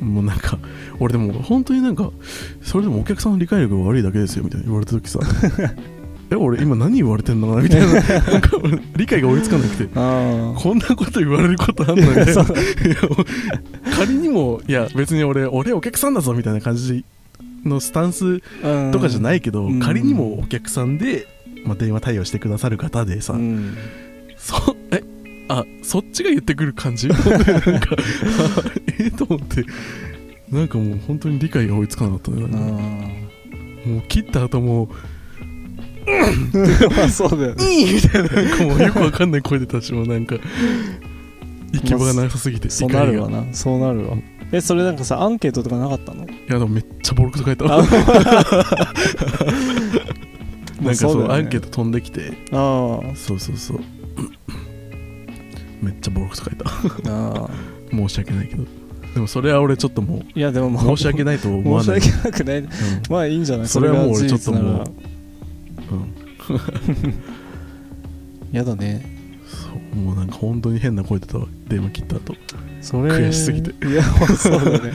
[0.00, 0.60] もうなんか
[1.00, 2.12] 俺でも本当になんか
[2.62, 5.18] それでもお客さんの理解力が悪いだけですよみたいな言われた時さ
[6.30, 7.86] え俺今何言われてんのかなみたいな。
[7.86, 8.50] なんか
[8.96, 9.88] 理解が追いつかなくて。
[9.94, 12.44] あこんなこと言われることあんのみたいな
[13.96, 17.04] 仮にもいや別に俺俺お客さんだぞみたいな感じ
[17.64, 19.80] のスタンスあとかじゃないけど、うん。
[19.80, 21.26] 仮にもお客さんで、
[21.64, 23.76] まあ、電話対応してくださる方でさ、うん。
[24.36, 25.02] そえ
[25.48, 27.08] あそっちが言ってくる感じ？
[27.08, 27.96] なんかあ
[28.98, 29.64] えと思って。
[30.50, 32.40] なんかもう本当に理解が追いつかなかったね
[33.84, 34.90] もう切った後もー
[36.96, 38.58] まあそうだよ「ね!」みたいななん。
[38.58, 39.30] かもうよくわかん。
[39.30, 40.26] ない声でたちもなん。
[40.26, 40.36] か
[41.72, 44.16] 行き場がなさすぎてそうなるわなそうなるわ
[44.52, 44.96] えそれなん。
[44.96, 47.86] かさアンケートとかなかったのいやでもめっちゃボロクソ書いたあなん。
[47.86, 47.94] か
[50.94, 51.92] そうねアンケート飛ん。
[51.92, 53.80] できてああそうそうそう
[55.82, 57.50] めっちゃボロクソ書いたああ
[57.90, 58.64] 申し訳ないけど
[59.14, 62.68] でもそれは俺ちょっともあいやでもまあ申し訳ないと思わない、申し訳なくないうん。
[63.10, 63.44] まあいいん。
[63.44, 64.84] じゃないそれはもう俺ちょっともう
[68.52, 69.04] やだね。
[69.46, 71.46] そうもうなんか本当に変な声出たわ。
[71.68, 72.34] 電話切った後。
[72.80, 73.70] それ悔しすぎて。
[73.86, 74.92] いやそうだね。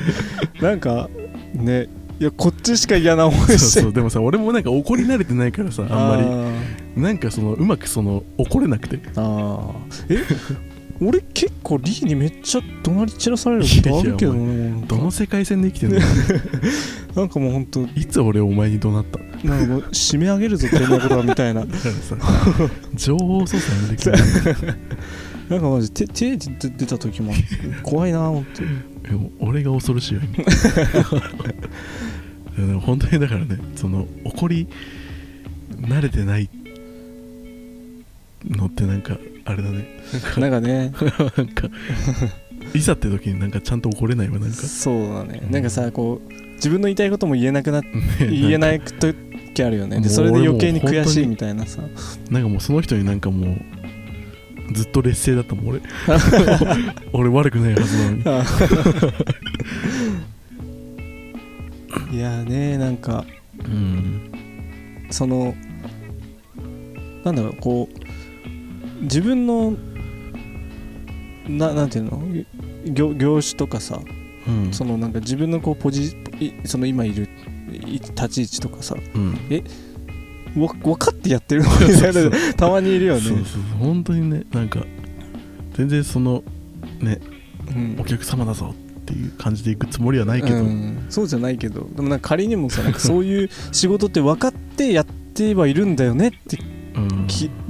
[0.61, 1.09] なんか
[1.53, 1.87] ね
[2.19, 3.81] いやこっちしか嫌な思いそうして。
[3.81, 6.23] そうでもさ俺もなんか怒り慣れてないからさあんまり。
[6.95, 8.99] りなんかそのうまくその怒れなくて。
[9.15, 9.21] あ
[9.59, 9.73] あ
[10.09, 10.17] え？
[11.01, 15.99] 俺結構リーにめっちゃ怒鳴り散らされることあるけどねどの世界線で生きてんの？
[17.15, 19.19] なんかもうほんといつ俺お前に怒鳴った？
[19.47, 21.65] なんかもう締め上げるぞてめえことはみたいな。
[22.95, 24.11] 情報操作やめてきて
[25.49, 27.33] なんかマジ手手出出た時も
[27.81, 28.61] 怖いなほんと
[29.39, 30.21] 俺が恐ろしいよ
[32.55, 34.67] でも本当にだからねその怒り
[35.81, 36.49] 慣れてない
[38.45, 39.85] のってなんかあれだね。
[40.37, 40.91] なんかね。
[41.37, 41.69] なんか
[42.73, 44.55] いざって時になんかちゃんと怒れないわなんか。
[44.55, 45.41] そうだね。
[45.45, 45.51] うん。
[45.51, 49.99] なんかさこう自分の言いたいことも言えなくな っね言えない時あるよね。
[49.99, 51.81] でそれで余計に悔しいみたいなさ。
[52.29, 53.57] なんかもうその人になんかも
[54.69, 55.81] うずっと劣勢だったもん俺。
[57.11, 58.23] 俺悪くないはずなのに。
[58.25, 58.45] あ
[62.11, 63.25] いやーねなんか。
[63.65, 64.31] うん。
[65.09, 65.53] その
[67.23, 68.02] なんだろうこう
[69.03, 69.75] 自分の
[71.47, 72.23] ななんていうの？
[72.85, 73.99] 業業種とかさ
[74.47, 74.73] うん。
[74.73, 77.29] そのなんか自分のこうポジいその今いる
[77.71, 79.33] い立ち位置とかさうん。
[80.55, 83.21] わ分かってやってるのみたいなたまにいるよね。
[83.21, 83.61] そうそうそう。
[83.79, 84.85] 本当にねなんか
[85.73, 86.43] 全然その
[86.99, 87.19] ね
[87.67, 87.97] うん。
[87.99, 91.05] お客様だぞっていう感じで行くつもりはないけど、うん。
[91.09, 91.89] そうじゃないけど。
[91.95, 96.57] でもなんか仮にもさなんかそういう仕事って分かってやってはいるんだよねって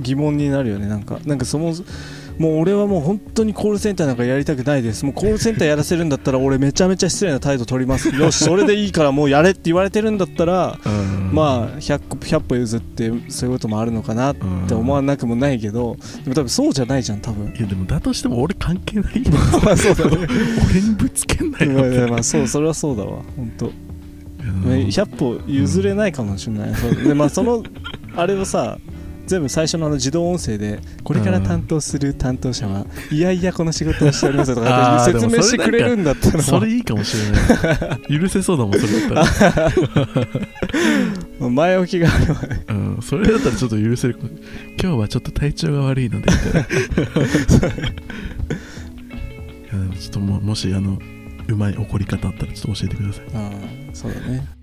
[0.02, 0.88] 疑問になるよね。
[0.88, 1.74] なんかなんかその
[2.38, 5.06] もう俺はもう本当にコールセンターなんかやりたくないです。
[5.06, 8.10] もうコールセンターやらせるんだったら 俺めちゃめちゃ失礼な態度取ります。
[8.16, 11.30] よしそれでいいからもうやれって言われてるんだったらうん。
[11.34, 14.68] まあ 100, 個100歩譲ってそういうこともあるのかなっうん。
[14.68, 17.54] て思わなくもないけどでも多分そうじゃないじゃん多分。
[17.58, 19.32] いやでもだとしても俺関係ないよ。
[19.64, 20.28] まあそうだね。
[20.70, 22.10] 俺にぶつけんなよ。
[22.10, 23.20] まあそうそれはそうだわ。
[23.38, 23.68] 本当。
[23.68, 24.64] うん。
[24.88, 26.96] 100歩譲れないかもしれない、そう。
[26.96, 27.64] でまあその
[28.16, 28.78] あれをさ
[29.26, 37.40] 全部最初のあの自動音声でこれから担当する担当者はいやいやこの仕事をしておりますとか説明してくれるんだったらそれいいかもしれな
[38.08, 38.20] い。
[38.20, 39.40] 許せそうだもんそれだった
[41.40, 42.64] もう 前置きがあればね。
[42.68, 44.18] ら、うん、それだったらちょっと許せる。
[44.82, 51.00] 今日はちょっと体調が悪いので ちょっとももしあの
[51.48, 53.26] うまい怒り方あったらちょっと教えてください。
[53.36, 53.52] ああ
[53.94, 54.63] そうだね